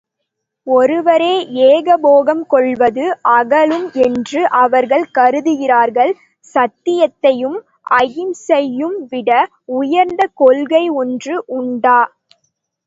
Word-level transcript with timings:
ஒருவரே 0.67 1.33
ஏகபோகம் 1.65 2.47
கொள்வது 2.47 3.19
அகலும் 3.33 3.91
என்று 4.05 4.47
அவர்கள் 4.61 5.11
கருதுகிறார்கள் 5.11 6.17
சத்தியத்தையும்அகிம்சையையும்விட 6.45 9.45
உயர்ந்த 9.75 10.27
கொள்கை 10.35 11.01
ஒன்று 11.01 11.43
உண்டா? 11.57 12.13